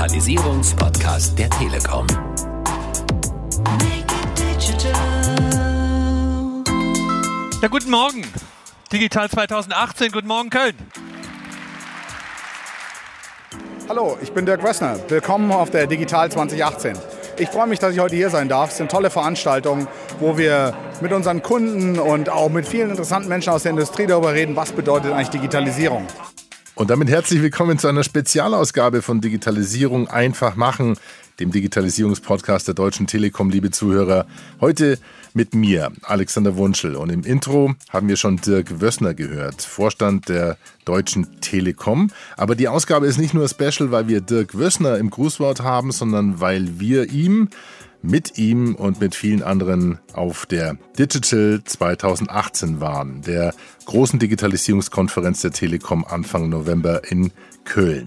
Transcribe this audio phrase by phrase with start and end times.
[0.00, 2.06] Digitalisierungspodcast der Telekom.
[7.60, 8.24] Ja, guten Morgen.
[8.90, 10.74] Digital 2018, guten Morgen Köln.
[13.90, 14.96] Hallo, ich bin Dirk Wessner.
[15.08, 16.96] Willkommen auf der Digital 2018.
[17.36, 18.68] Ich freue mich, dass ich heute hier sein darf.
[18.68, 19.86] Es ist eine tolle Veranstaltung,
[20.18, 20.72] wo wir
[21.02, 24.72] mit unseren Kunden und auch mit vielen interessanten Menschen aus der Industrie darüber reden, was
[24.72, 26.06] bedeutet eigentlich Digitalisierung.
[26.76, 30.96] Und damit herzlich willkommen zu einer Spezialausgabe von Digitalisierung einfach machen,
[31.40, 34.26] dem Digitalisierungspodcast der Deutschen Telekom, liebe Zuhörer.
[34.60, 34.98] Heute
[35.34, 36.96] mit mir, Alexander Wunschel.
[36.96, 42.10] Und im Intro haben wir schon Dirk Wössner gehört, Vorstand der Deutschen Telekom.
[42.36, 46.40] Aber die Ausgabe ist nicht nur special, weil wir Dirk Wössner im Grußwort haben, sondern
[46.40, 47.48] weil wir ihm
[48.02, 53.54] mit ihm und mit vielen anderen auf der Digital 2018 waren, der
[53.84, 57.32] großen Digitalisierungskonferenz der Telekom Anfang November in
[57.64, 58.06] Köln.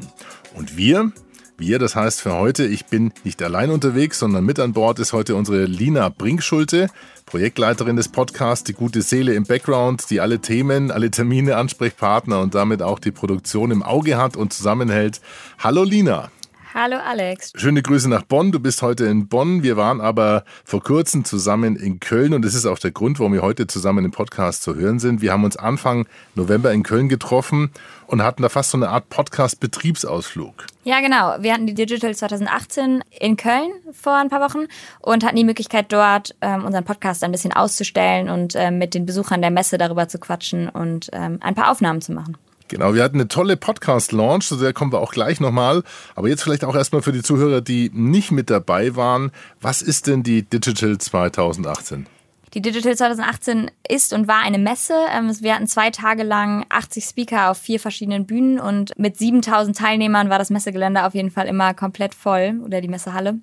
[0.55, 1.11] Und wir,
[1.57, 5.13] wir, das heißt für heute, ich bin nicht allein unterwegs, sondern mit an Bord ist
[5.13, 6.89] heute unsere Lina Brinkschulte,
[7.25, 12.55] Projektleiterin des Podcasts, die gute Seele im Background, die alle Themen, alle Termine, Ansprechpartner und
[12.55, 15.21] damit auch die Produktion im Auge hat und zusammenhält.
[15.59, 16.31] Hallo Lina.
[16.75, 17.53] Hallo Alex.
[17.55, 18.51] Schöne Grüße nach Bonn.
[18.51, 19.61] Du bist heute in Bonn.
[19.61, 23.33] Wir waren aber vor kurzem zusammen in Köln und das ist auch der Grund, warum
[23.33, 25.21] wir heute zusammen im Podcast zu hören sind.
[25.21, 27.69] Wir haben uns Anfang November in Köln getroffen
[28.07, 30.65] und hatten da fast so eine Art Podcast-Betriebsausflug.
[30.83, 31.35] Ja, genau.
[31.43, 34.65] Wir hatten die Digital 2018 in Köln vor ein paar Wochen
[34.99, 39.05] und hatten die Möglichkeit, dort ähm, unseren Podcast ein bisschen auszustellen und ähm, mit den
[39.05, 42.35] Besuchern der Messe darüber zu quatschen und ähm, ein paar Aufnahmen zu machen.
[42.73, 45.83] Genau, wir hatten eine tolle Podcast-Launch, zu der kommen wir auch gleich nochmal.
[46.15, 49.29] Aber jetzt vielleicht auch erstmal für die Zuhörer, die nicht mit dabei waren.
[49.61, 52.07] Was ist denn die Digital 2018?
[52.55, 54.95] Die Digital 2018 ist und war eine Messe.
[55.15, 59.77] Ähm, wir hatten zwei Tage lang 80 Speaker auf vier verschiedenen Bühnen und mit 7000
[59.77, 63.35] Teilnehmern war das Messegelände auf jeden Fall immer komplett voll oder die Messehalle.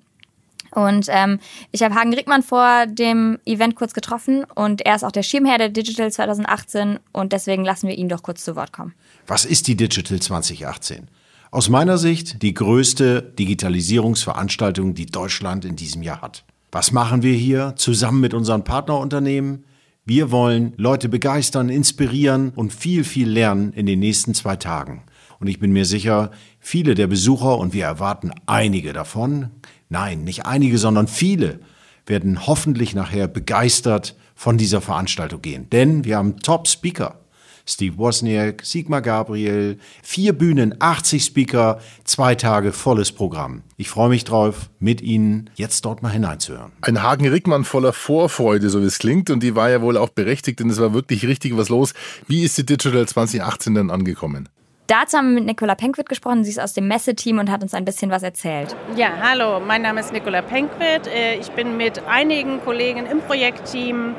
[0.71, 1.39] Und ähm,
[1.71, 5.57] ich habe Hagen Rickmann vor dem Event kurz getroffen und er ist auch der Schirmherr
[5.57, 8.93] der Digital 2018 und deswegen lassen wir ihn doch kurz zu Wort kommen.
[9.27, 11.07] Was ist die Digital 2018?
[11.51, 16.45] Aus meiner Sicht die größte Digitalisierungsveranstaltung, die Deutschland in diesem Jahr hat.
[16.71, 19.65] Was machen wir hier zusammen mit unseren Partnerunternehmen?
[20.05, 25.03] Wir wollen Leute begeistern, inspirieren und viel, viel lernen in den nächsten zwei Tagen.
[25.41, 29.49] Und ich bin mir sicher, viele der Besucher, und wir erwarten einige davon,
[29.91, 31.59] nein, nicht einige, sondern viele,
[32.07, 35.69] werden hoffentlich nachher begeistert von dieser Veranstaltung gehen.
[35.69, 37.17] Denn wir haben Top-Speaker.
[37.63, 43.61] Steve Wozniak, Sigmar Gabriel, vier Bühnen, 80 Speaker, zwei Tage volles Programm.
[43.77, 46.71] Ich freue mich drauf, mit Ihnen jetzt dort mal hineinzuhören.
[46.81, 50.09] Ein Hagen Rickmann voller Vorfreude, so wie es klingt, und die war ja wohl auch
[50.09, 51.93] berechtigt, denn es war wirklich richtig was los.
[52.27, 54.49] Wie ist die Digital 2018 denn angekommen?
[54.87, 56.43] Dazu haben wir mit Nicola Penkwit gesprochen.
[56.43, 58.75] Sie ist aus dem Messeteam und hat uns ein bisschen was erzählt.
[58.95, 61.07] Ja, hallo, mein Name ist Nicola Penkwit.
[61.07, 64.15] Äh, ich bin mit einigen Kollegen im Projektteam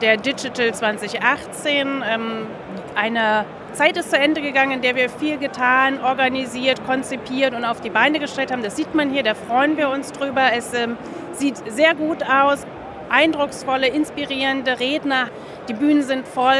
[0.00, 2.02] der Digital 2018.
[2.04, 2.46] Ähm,
[2.94, 7.80] eine Zeit ist zu Ende gegangen, in der wir viel getan, organisiert, konzipiert und auf
[7.80, 8.62] die Beine gestellt haben.
[8.62, 10.52] Das sieht man hier, da freuen wir uns drüber.
[10.52, 10.96] Es ähm,
[11.32, 12.66] sieht sehr gut aus,
[13.08, 15.28] eindrucksvolle, inspirierende Redner.
[15.68, 16.56] Die Bühnen sind voll.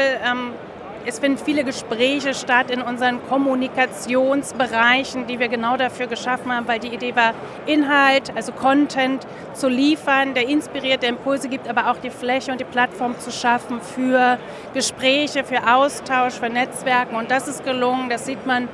[1.05, 6.79] Es finden viele Gespräche statt in unseren Kommunikationsbereichen, die wir genau dafür geschaffen haben, weil
[6.79, 7.33] die Idee war,
[7.65, 12.59] Inhalt, also Content zu liefern, der inspiriert, der Impulse gibt, aber auch die Fläche und
[12.59, 14.37] die Plattform zu schaffen für
[14.73, 17.15] Gespräche, für Austausch, für Netzwerken.
[17.15, 18.67] Und das ist gelungen, das sieht man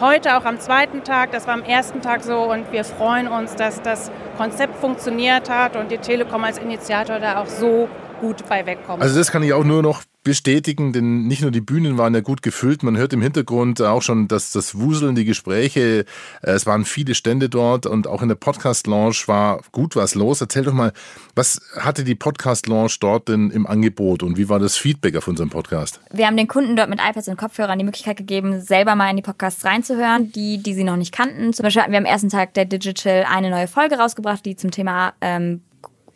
[0.00, 3.54] heute auch am zweiten Tag, das war am ersten Tag so und wir freuen uns,
[3.54, 7.88] dass das Konzept funktioniert hat und die Telekom als Initiator da auch so
[8.20, 9.02] gut bei wegkommt.
[9.02, 12.20] Also das kann ich auch nur noch bestätigen, denn nicht nur die Bühnen waren ja
[12.20, 16.04] gut gefüllt, man hört im Hintergrund auch schon dass das Wuseln, die Gespräche,
[16.42, 20.40] äh, es waren viele Stände dort und auch in der Podcast-Lounge war gut was los.
[20.40, 20.92] Erzähl doch mal,
[21.34, 25.48] was hatte die Podcast-Lounge dort denn im Angebot und wie war das Feedback auf unserem
[25.48, 26.00] Podcast?
[26.12, 29.16] Wir haben den Kunden dort mit iPads und Kopfhörern die Möglichkeit gegeben, selber mal in
[29.16, 31.52] die Podcasts reinzuhören, die, die sie noch nicht kannten.
[31.52, 34.70] Zum Beispiel hatten wir am ersten Tag der Digital eine neue Folge rausgebracht, die zum
[34.70, 35.62] Thema ähm,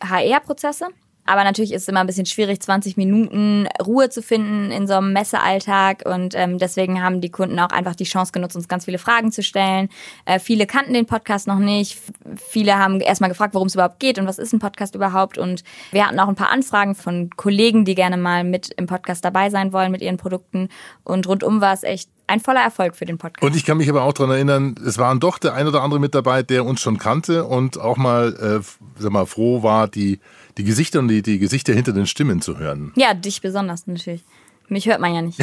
[0.01, 0.87] HR-Prozesse
[1.25, 4.93] aber natürlich ist es immer ein bisschen schwierig, 20 Minuten Ruhe zu finden in so
[4.93, 6.03] einem Messealltag.
[6.05, 9.31] Und ähm, deswegen haben die Kunden auch einfach die Chance genutzt, uns ganz viele Fragen
[9.31, 9.89] zu stellen.
[10.25, 11.97] Äh, viele kannten den Podcast noch nicht.
[12.37, 15.37] Viele haben erstmal gefragt, worum es überhaupt geht und was ist ein Podcast überhaupt.
[15.37, 19.25] Und wir hatten auch ein paar Anfragen von Kollegen, die gerne mal mit im Podcast
[19.25, 20.69] dabei sein wollen mit ihren Produkten.
[21.03, 23.43] Und rundum war es echt ein voller Erfolg für den Podcast.
[23.43, 25.99] Und ich kann mich aber auch daran erinnern, es waren doch der ein oder andere
[25.99, 30.19] mit dabei, der uns schon kannte und auch mal, äh, sag mal froh war, die
[30.57, 32.93] die Gesichter und die, die Gesichter hinter den Stimmen zu hören.
[32.95, 34.23] Ja, dich besonders natürlich.
[34.67, 35.39] Mich hört man ja nicht.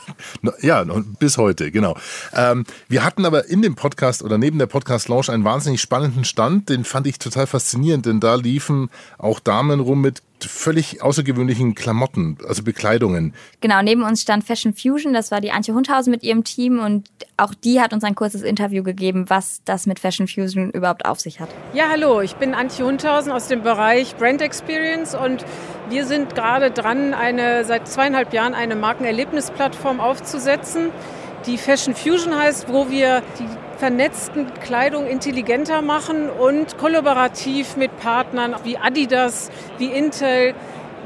[0.62, 0.84] ja,
[1.18, 1.96] bis heute, genau.
[2.32, 6.70] Ähm, wir hatten aber in dem Podcast oder neben der Podcast-Launch einen wahnsinnig spannenden Stand.
[6.70, 8.88] Den fand ich total faszinierend, denn da liefen
[9.18, 13.34] auch Damen rum mit völlig außergewöhnlichen Klamotten, also Bekleidungen.
[13.60, 17.08] Genau, neben uns stand Fashion Fusion, das war die Antje Hundhausen mit ihrem Team und
[17.36, 21.20] auch die hat uns ein kurzes Interview gegeben, was das mit Fashion Fusion überhaupt auf
[21.20, 21.48] sich hat.
[21.74, 25.44] Ja, hallo, ich bin Antje Hundhausen aus dem Bereich Brand Experience und
[25.88, 30.90] wir sind gerade dran, eine, seit zweieinhalb Jahren eine Markenerlebnisplattform aufzusetzen,
[31.46, 33.46] die Fashion Fusion heißt, wo wir die
[33.82, 40.54] vernetzten Kleidung intelligenter machen und kollaborativ mit Partnern wie Adidas, wie Intel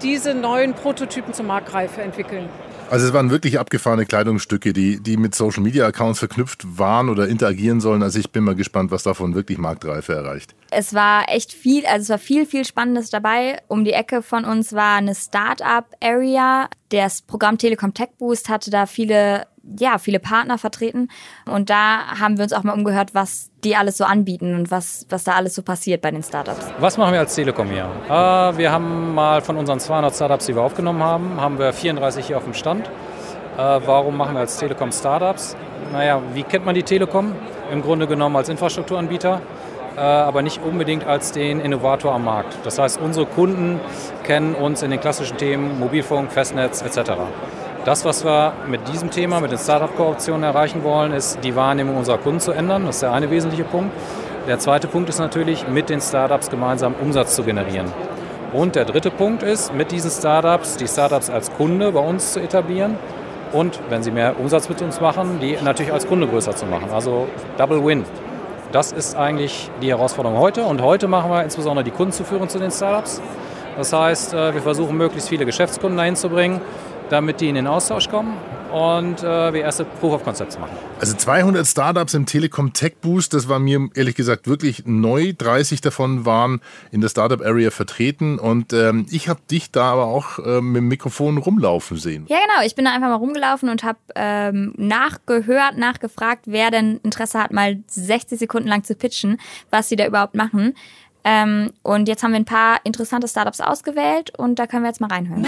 [0.02, 2.50] diese neuen Prototypen zur Marktreife entwickeln.
[2.90, 7.26] Also es waren wirklich abgefahrene Kleidungsstücke, die, die mit Social Media Accounts verknüpft waren oder
[7.28, 8.02] interagieren sollen.
[8.02, 10.54] Also ich bin mal gespannt, was davon wirklich Marktreife erreicht.
[10.70, 13.58] Es war echt viel, also es war viel, viel Spannendes dabei.
[13.68, 16.68] Um die Ecke von uns war eine Startup-Area.
[16.90, 19.46] Das Programm Telekom Tech Boost hatte da viele
[19.78, 21.08] ja, viele Partner vertreten.
[21.50, 25.06] Und da haben wir uns auch mal umgehört, was die alles so anbieten und was,
[25.08, 26.66] was da alles so passiert bei den Startups.
[26.78, 27.90] Was machen wir als Telekom hier?
[28.08, 32.26] Äh, wir haben mal von unseren 200 Startups, die wir aufgenommen haben, haben wir 34
[32.26, 32.86] hier auf dem Stand.
[32.86, 35.56] Äh, warum machen wir als Telekom Startups?
[35.92, 37.32] Naja, wie kennt man die Telekom?
[37.72, 39.40] Im Grunde genommen als Infrastrukturanbieter
[39.96, 42.58] äh, aber nicht unbedingt als den Innovator am Markt.
[42.64, 43.80] Das heißt, unsere Kunden
[44.24, 47.12] kennen uns in den klassischen Themen Mobilfunk, Festnetz etc.
[47.86, 52.18] Das, was wir mit diesem Thema, mit den Startup-Kooperationen erreichen wollen, ist die Wahrnehmung unserer
[52.18, 52.84] Kunden zu ändern.
[52.84, 53.92] Das ist der eine wesentliche Punkt.
[54.48, 57.86] Der zweite Punkt ist natürlich, mit den Startups gemeinsam Umsatz zu generieren.
[58.52, 62.40] Und der dritte Punkt ist, mit diesen Startups, die Startups als Kunde bei uns zu
[62.40, 62.96] etablieren
[63.52, 66.90] und, wenn sie mehr Umsatz mit uns machen, die natürlich als Kunde größer zu machen.
[66.92, 68.04] Also Double Win.
[68.72, 70.64] Das ist eigentlich die Herausforderung heute.
[70.64, 73.22] Und heute machen wir insbesondere die Kunden zu führen zu den Startups.
[73.76, 76.60] Das heißt, äh, wir versuchen möglichst viele Geschäftskunden dahin zu bringen,
[77.08, 78.36] damit die in den Austausch kommen
[78.72, 80.76] und äh, wir erste Proof of Concepts machen.
[81.00, 85.32] Also 200 Startups im Telekom Tech Boost, das war mir ehrlich gesagt wirklich neu.
[85.36, 86.60] 30 davon waren
[86.90, 90.76] in der Startup Area vertreten und ähm, ich habe dich da aber auch äh, mit
[90.76, 92.26] dem Mikrofon rumlaufen sehen.
[92.28, 92.66] Ja, genau.
[92.66, 97.52] Ich bin da einfach mal rumgelaufen und habe ähm, nachgehört, nachgefragt, wer denn Interesse hat,
[97.52, 99.38] mal 60 Sekunden lang zu pitchen,
[99.70, 100.74] was sie da überhaupt machen.
[101.24, 105.00] Ähm, und jetzt haben wir ein paar interessante Startups ausgewählt und da können wir jetzt
[105.00, 105.44] mal reinhören.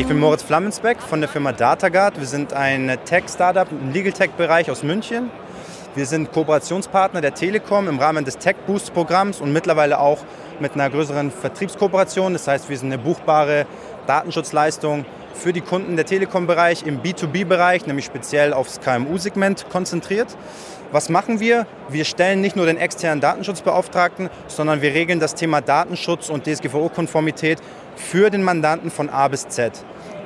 [0.00, 2.18] Ich bin Moritz Flammensbeck von der Firma DataGuard.
[2.18, 5.28] Wir sind ein Tech-Startup im Legal Tech-Bereich aus München.
[5.94, 10.20] Wir sind Kooperationspartner der Telekom im Rahmen des Tech Boost Programms und mittlerweile auch
[10.58, 12.32] mit einer größeren Vertriebskooperation.
[12.32, 13.66] Das heißt, wir sind eine buchbare
[14.06, 15.04] Datenschutzleistung
[15.34, 20.34] für die Kunden der Telekom-Bereich im B2B-Bereich, nämlich speziell aufs KMU-Segment konzentriert.
[20.92, 21.66] Was machen wir?
[21.88, 27.58] Wir stellen nicht nur den externen Datenschutzbeauftragten, sondern wir regeln das Thema Datenschutz und DSGVO-Konformität
[28.00, 29.72] für den Mandanten von A bis Z.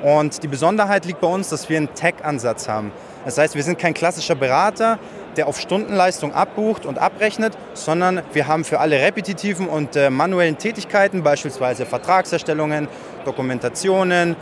[0.03, 2.91] Und die Besonderheit liegt bei uns, dass wir einen Tech-Ansatz haben.
[3.25, 4.99] Das heißt, wir sind kein klassischer Berater,
[5.35, 10.57] der auf Stundenleistung abbucht und abrechnet, sondern wir haben für alle repetitiven und äh, manuellen
[10.57, 12.87] Tätigkeiten, beispielsweise Vertragserstellungen,
[13.25, 14.35] Dokumentationen,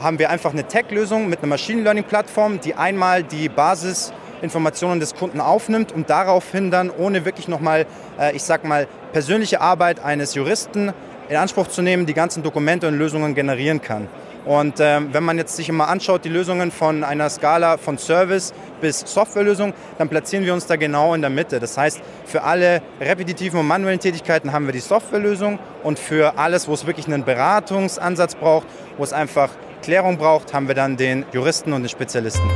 [0.00, 4.12] haben wir einfach eine Tech-Lösung mit einer Machine Learning-Plattform, die einmal die Basis
[4.42, 7.86] Informationen des Kunden aufnimmt und daraufhin dann, ohne wirklich nochmal,
[8.18, 10.92] äh, ich sag mal, persönliche Arbeit eines Juristen
[11.30, 14.08] in Anspruch zu nehmen, die ganzen Dokumente und Lösungen generieren kann.
[14.44, 18.52] Und äh, wenn man jetzt sich immer anschaut, die Lösungen von einer Skala von Service
[18.80, 21.60] bis Softwarelösung, dann platzieren wir uns da genau in der Mitte.
[21.60, 26.66] Das heißt, für alle repetitiven und manuellen Tätigkeiten haben wir die Softwarelösung und für alles,
[26.66, 29.50] wo es wirklich einen Beratungsansatz braucht, wo es einfach
[29.82, 32.50] Klärung braucht, haben wir dann den Juristen und den Spezialisten.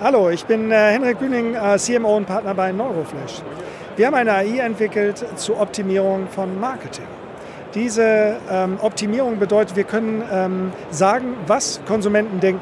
[0.00, 3.42] Hallo, ich bin äh, Henrik Bühning, äh, CMO und Partner bei Neuroflash.
[3.96, 7.04] Wir haben eine AI entwickelt zur Optimierung von Marketing.
[7.74, 12.60] Diese ähm, Optimierung bedeutet, wir können ähm, sagen, was Konsumenten denken.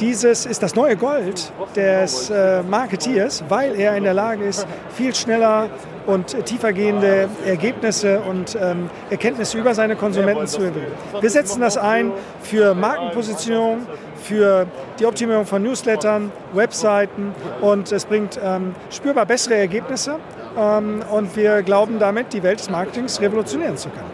[0.00, 5.14] Dieses ist das neue Gold des äh, Marketeers, weil er in der Lage ist, viel
[5.14, 5.68] schneller
[6.06, 10.92] und tiefergehende Ergebnisse und ähm, Erkenntnisse über seine Konsumenten zu entwickeln.
[11.20, 13.86] Wir setzen das ein für Markenpositionierung,
[14.22, 14.66] für
[14.98, 20.16] die Optimierung von Newslettern, Webseiten und es bringt ähm, spürbar bessere Ergebnisse
[20.58, 24.10] ähm, und wir glauben damit, die Welt des Marketings revolutionieren zu können.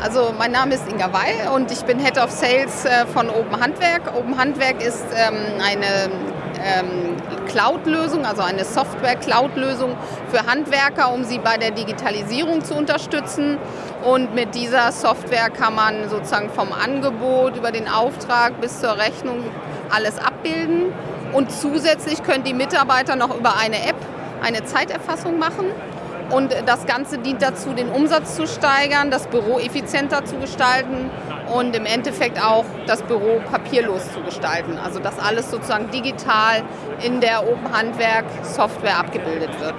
[0.00, 3.60] Also mein Name ist Inga Weil und ich bin Head of Sales äh, von Open
[3.60, 4.02] Handwerk.
[4.16, 6.08] Open Handwerk ist ähm, eine
[6.64, 7.16] ähm,
[7.48, 9.96] Cloud-Lösung, also eine Software-Cloud-Lösung
[10.30, 13.58] für Handwerker, um sie bei der Digitalisierung zu unterstützen.
[14.04, 19.42] Und mit dieser Software kann man sozusagen vom Angebot über den Auftrag bis zur Rechnung
[19.90, 20.92] alles abbilden.
[21.32, 23.96] Und zusätzlich können die Mitarbeiter noch über eine App
[24.40, 25.66] eine Zeiterfassung machen
[26.30, 31.10] Und das Ganze dient dazu, den Umsatz zu steigern, das Büro effizienter zu gestalten
[31.54, 34.78] und im Endeffekt auch das Büro papierlos zu gestalten.
[34.78, 36.62] Also dass alles sozusagen digital
[37.02, 39.74] in der Open Handwerk Software abgebildet wird.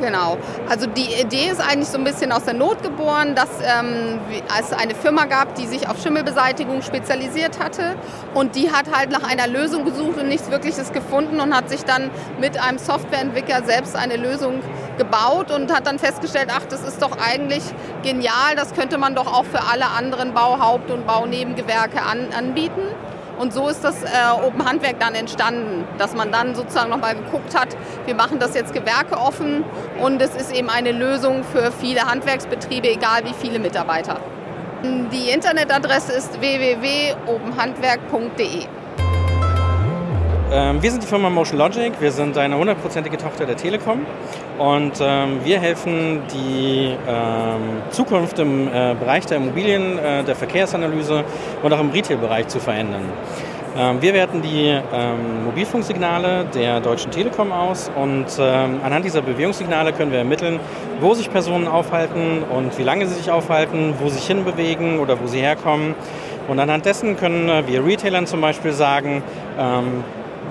[0.00, 0.36] Genau.
[0.68, 4.18] Also die Idee ist eigentlich so ein bisschen aus der Not geboren, dass ähm,
[4.58, 7.96] es eine Firma gab, die sich auf Schimmelbeseitigung spezialisiert hatte
[8.34, 11.84] und die hat halt nach einer Lösung gesucht und nichts Wirkliches gefunden und hat sich
[11.84, 12.10] dann
[12.40, 14.60] mit einem Softwareentwickler selbst eine Lösung
[14.98, 17.62] gebaut und hat dann festgestellt, ach, das ist doch eigentlich
[18.02, 22.82] genial, das könnte man doch auch für alle anderen Bauhaupt- und Baunebengewerke an, anbieten.
[23.38, 24.06] Und so ist das äh,
[24.46, 27.68] Open Handwerk dann entstanden, dass man dann sozusagen nochmal geguckt hat,
[28.06, 29.64] wir machen das jetzt gewerkeoffen
[30.02, 34.20] und es ist eben eine Lösung für viele Handwerksbetriebe, egal wie viele Mitarbeiter.
[34.82, 38.66] Die Internetadresse ist www.openhandwerk.de.
[40.52, 41.92] Ähm, wir sind die Firma Motion Logic.
[41.98, 44.06] Wir sind eine hundertprozentige Tochter der Telekom
[44.58, 51.24] und ähm, wir helfen die ähm, Zukunft im äh, Bereich der Immobilien, äh, der Verkehrsanalyse
[51.64, 53.02] und auch im Retail-Bereich zu verändern.
[53.76, 59.92] Ähm, wir werten die ähm, Mobilfunksignale der Deutschen Telekom aus und ähm, anhand dieser Bewegungssignale
[59.92, 60.60] können wir ermitteln,
[61.00, 65.20] wo sich Personen aufhalten und wie lange sie sich aufhalten, wo sie sich hinbewegen oder
[65.20, 65.96] wo sie herkommen.
[66.46, 69.24] Und anhand dessen können äh, wir Retailern zum Beispiel sagen,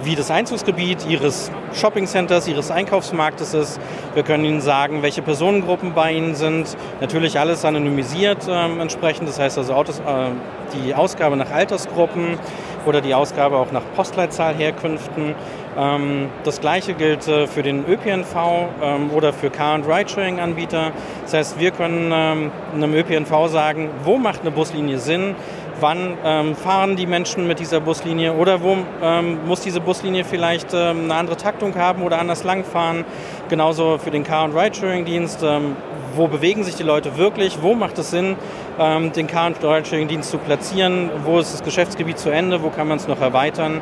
[0.04, 3.80] wie das Einzugsgebiet Ihres Shoppingcenters, Ihres Einkaufsmarktes ist.
[4.14, 6.78] Wir können Ihnen sagen, welche Personengruppen bei Ihnen sind.
[7.02, 9.30] Natürlich alles anonymisiert äh, entsprechend.
[9.30, 10.30] Das heißt also Autos, äh,
[10.76, 12.38] die Ausgabe nach Altersgruppen
[12.86, 15.36] oder die Ausgabe auch nach Postleitzahlherkünften.
[15.78, 18.36] Ähm, das gleiche gilt äh, für den ÖPNV
[18.82, 20.92] ähm, oder für Car- und Ridesharing-Anbieter.
[21.24, 25.36] Das heißt, wir können ähm, einem ÖPNV sagen, wo macht eine Buslinie Sinn,
[25.80, 30.74] wann ähm, fahren die Menschen mit dieser Buslinie oder wo ähm, muss diese Buslinie vielleicht
[30.74, 33.06] ähm, eine andere Taktung haben oder anders langfahren.
[33.50, 35.76] Genauso für den Car- und Ridesharing-Dienst, ähm,
[36.16, 38.36] wo bewegen sich die Leute wirklich, wo macht es Sinn,
[38.80, 42.88] ähm, den Car- und Ridesharing-Dienst zu platzieren, wo ist das Geschäftsgebiet zu Ende, wo kann
[42.88, 43.82] man es noch erweitern.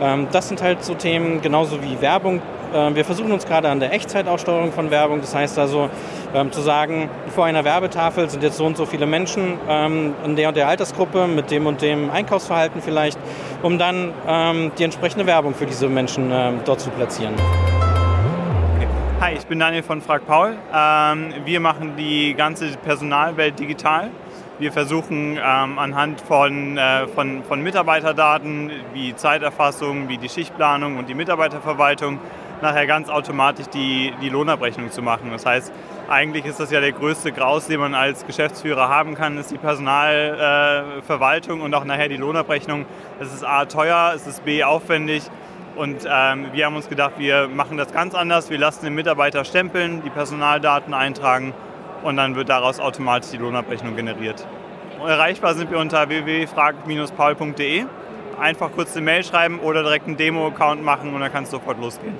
[0.00, 2.40] Ähm, das sind halt so Themen, genauso wie Werbung.
[2.74, 5.90] Wir versuchen uns gerade an der Echtzeitaussteuerung von Werbung, das heißt also,
[6.34, 10.34] ähm, zu sagen, vor einer Werbetafel sind jetzt so und so viele Menschen ähm, in
[10.34, 13.18] der und der Altersgruppe mit dem und dem Einkaufsverhalten vielleicht,
[13.62, 17.34] um dann ähm, die entsprechende Werbung für diese Menschen ähm, dort zu platzieren.
[19.20, 20.56] Hi, ich bin Daniel von Frag Paul.
[20.74, 24.10] Ähm, wir machen die ganze Personalwelt digital.
[24.58, 31.08] Wir versuchen ähm, anhand von, äh, von, von Mitarbeiterdaten wie Zeiterfassung, wie die Schichtplanung und
[31.08, 32.18] die Mitarbeiterverwaltung
[32.64, 35.30] nachher ganz automatisch die, die Lohnabrechnung zu machen.
[35.30, 35.72] Das heißt,
[36.08, 39.58] eigentlich ist das ja der größte Graus, den man als Geschäftsführer haben kann, ist die
[39.58, 42.86] Personalverwaltung und auch nachher die Lohnabrechnung.
[43.20, 45.22] Es ist A teuer, es ist B aufwendig
[45.76, 48.50] und ähm, wir haben uns gedacht, wir machen das ganz anders.
[48.50, 51.54] Wir lassen den Mitarbeiter stempeln, die Personaldaten eintragen
[52.02, 54.46] und dann wird daraus automatisch die Lohnabrechnung generiert.
[55.06, 57.84] Erreichbar sind wir unter www.frag-paul.de.
[58.40, 61.80] Einfach kurz eine Mail schreiben oder direkt einen Demo-Account machen und dann kann es sofort
[61.80, 62.14] losgehen.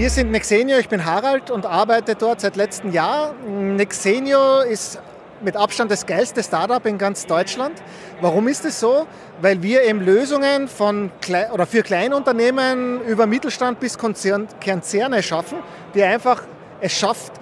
[0.00, 3.34] Wir sind Nexenio, ich bin Harald und arbeite dort seit letztem Jahr.
[3.46, 4.98] Nexenio ist
[5.42, 7.74] mit Abstand das geilste Startup in ganz Deutschland.
[8.22, 9.06] Warum ist es so?
[9.42, 11.10] Weil wir eben Lösungen von
[11.52, 15.58] oder für Kleinunternehmen über Mittelstand bis Konzerne schaffen,
[15.94, 16.44] die einfach
[16.80, 17.32] es schafft,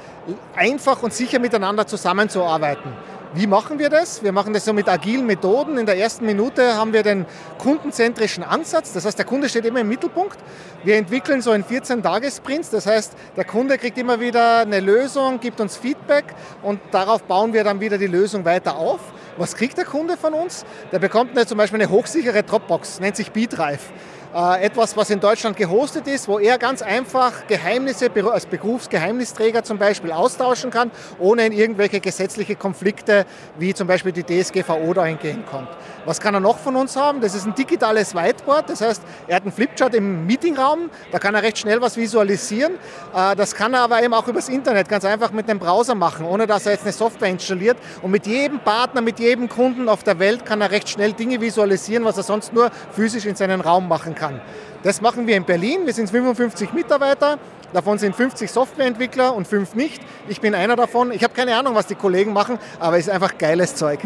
[0.56, 2.92] einfach und sicher miteinander zusammenzuarbeiten.
[3.34, 4.22] Wie machen wir das?
[4.22, 5.76] Wir machen das so mit agilen Methoden.
[5.76, 7.26] In der ersten Minute haben wir den
[7.58, 8.94] kundenzentrischen Ansatz.
[8.94, 10.38] Das heißt, der Kunde steht immer im Mittelpunkt.
[10.82, 12.70] Wir entwickeln so in 14-Tages-Sprints.
[12.70, 16.24] Das heißt, der Kunde kriegt immer wieder eine Lösung, gibt uns Feedback
[16.62, 19.00] und darauf bauen wir dann wieder die Lösung weiter auf.
[19.36, 20.64] Was kriegt der Kunde von uns?
[20.90, 23.92] Der bekommt eine, zum Beispiel eine hochsichere Dropbox, nennt sich BeatRife.
[24.34, 29.78] Äh, etwas, was in Deutschland gehostet ist, wo er ganz einfach Geheimnisse als Berufsgeheimnisträger zum
[29.78, 33.24] Beispiel austauschen kann, ohne in irgendwelche gesetzliche Konflikte
[33.58, 35.68] wie zum Beispiel die DSGVO da hingehen kommt.
[36.08, 37.20] Was kann er noch von uns haben?
[37.20, 41.34] Das ist ein digitales Whiteboard, das heißt, er hat einen Flipchart im Meetingraum, da kann
[41.34, 42.76] er recht schnell was visualisieren.
[43.14, 46.24] Äh, das kann er aber eben auch übers Internet ganz einfach mit einem Browser machen,
[46.24, 47.76] ohne dass er jetzt eine Software installiert.
[48.00, 51.42] Und mit jedem Partner, mit jedem Kunden auf der Welt kann er recht schnell Dinge
[51.42, 54.40] visualisieren, was er sonst nur physisch in seinen Raum machen kann.
[54.84, 55.84] Das machen wir in Berlin.
[55.84, 57.38] Wir sind 55 Mitarbeiter.
[57.74, 60.00] Davon sind 50 Softwareentwickler und 5 nicht.
[60.26, 61.12] Ich bin einer davon.
[61.12, 64.00] Ich habe keine Ahnung, was die Kollegen machen, aber es ist einfach geiles Zeug.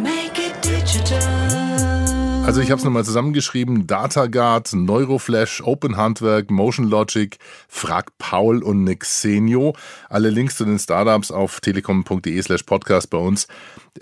[2.44, 3.86] Also ich habe es nochmal zusammengeschrieben.
[3.86, 9.74] DataGuard, Neuroflash, Open Handwerk, Motion Logic, Frag Paul und Nexenio.
[10.08, 13.46] Alle Links zu den Startups auf telekom.de slash podcast bei uns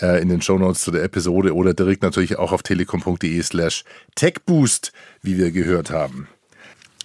[0.01, 4.93] äh, in den Shownotes zu der Episode oder direkt natürlich auch auf telekom.de slash techboost,
[5.23, 6.27] wie wir gehört haben.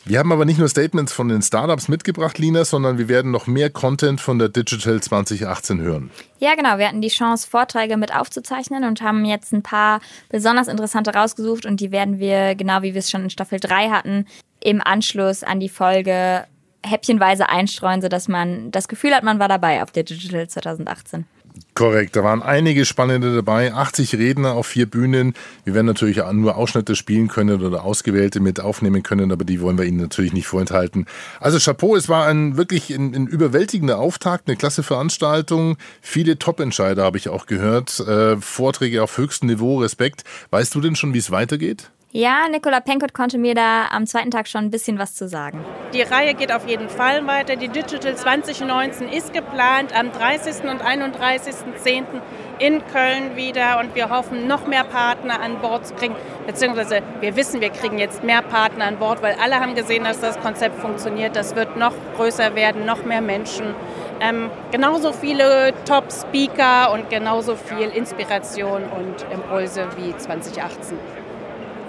[0.08, 3.48] Wir haben aber nicht nur Statements von den Startups mitgebracht, Lina, sondern wir werden noch
[3.48, 6.12] mehr Content von der Digital 2018 hören.
[6.38, 6.78] Ja, genau.
[6.78, 11.66] Wir hatten die Chance, Vorträge mit aufzuzeichnen und haben jetzt ein paar besonders interessante rausgesucht
[11.66, 14.28] und die werden wir, genau wie wir es schon in Staffel 3 hatten,
[14.60, 16.46] im Anschluss an die Folge
[16.84, 21.26] häppchenweise einstreuen, sodass man das Gefühl hat, man war dabei auf der Digital 2018.
[21.74, 25.34] Korrekt, da waren einige spannende dabei, 80 Redner auf vier Bühnen.
[25.66, 29.78] Wir werden natürlich nur Ausschnitte spielen können oder ausgewählte mit aufnehmen können, aber die wollen
[29.78, 31.06] wir Ihnen natürlich nicht vorenthalten.
[31.40, 35.78] Also Chapeau, es war ein wirklich ein, ein überwältigender Auftakt, eine klasse Veranstaltung.
[36.02, 40.24] Viele Top-Entscheider habe ich auch gehört, äh, Vorträge auf höchstem Niveau, Respekt.
[40.52, 41.92] Weißt du denn schon, wie es weitergeht?
[42.18, 45.66] Ja, Nicola Penkot konnte mir da am zweiten Tag schon ein bisschen was zu sagen.
[45.94, 47.58] Die Reihe geht auf jeden Fall weiter.
[47.58, 50.64] Die Digital 2019 ist geplant am 30.
[50.64, 52.06] und 31.10.
[52.60, 56.16] in Köln wieder und wir hoffen, noch mehr Partner an Bord zu kriegen.
[56.48, 60.22] Beziehungsweise wir wissen, wir kriegen jetzt mehr Partner an Bord, weil alle haben gesehen, dass
[60.22, 61.36] das Konzept funktioniert.
[61.36, 63.76] Das wird noch größer werden, noch mehr Menschen.
[64.22, 70.98] Ähm, genauso viele Top-Speaker und genauso viel Inspiration und Impulse wie 2018.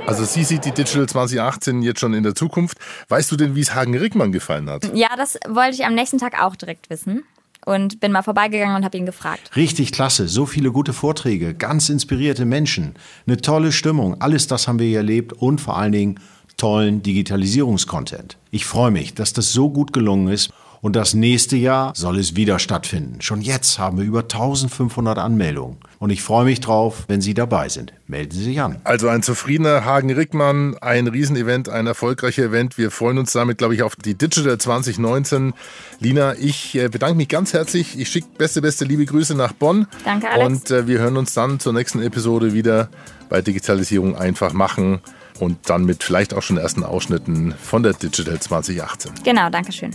[0.06, 2.78] Also sie sieht die Digital 2018 jetzt schon in der Zukunft.
[3.08, 4.94] Weißt du denn, wie es Hagen Rickmann gefallen hat?
[4.94, 7.24] Ja, das wollte ich am nächsten Tag auch direkt wissen
[7.64, 9.50] und bin mal vorbeigegangen und habe ihn gefragt.
[9.56, 12.94] Richtig klasse, so viele gute Vorträge, ganz inspirierte Menschen,
[13.26, 16.20] eine tolle Stimmung, alles das haben wir hier erlebt und vor allen Dingen
[16.56, 18.38] tollen Digitalisierungskontent.
[18.52, 20.50] Ich freue mich, dass das so gut gelungen ist
[20.86, 23.20] und das nächste Jahr soll es wieder stattfinden.
[23.20, 25.78] Schon jetzt haben wir über 1500 Anmeldungen.
[25.98, 27.92] Und ich freue mich drauf, wenn Sie dabei sind.
[28.06, 28.76] Melden Sie sich an.
[28.84, 32.78] Also ein zufriedener Hagen Rickmann, ein Riesenevent, ein erfolgreicher Event.
[32.78, 35.54] Wir freuen uns damit, glaube ich, auf die Digital 2019.
[35.98, 37.98] Lina, ich äh, bedanke mich ganz herzlich.
[37.98, 39.88] Ich schicke beste, beste liebe Grüße nach Bonn.
[40.04, 40.46] Danke, Alex.
[40.46, 42.90] Und äh, wir hören uns dann zur nächsten Episode wieder
[43.28, 45.00] bei Digitalisierung einfach machen
[45.40, 49.10] und dann mit vielleicht auch schon ersten Ausschnitten von der Digital 2018.
[49.24, 49.90] Genau, danke schön.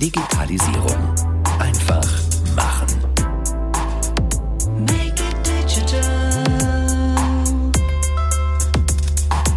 [0.00, 1.14] Digitalisierung.
[1.58, 2.08] Einfach
[2.56, 3.04] machen.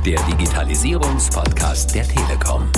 [0.06, 2.70] Der Digitalisierungspodcast der Telekom.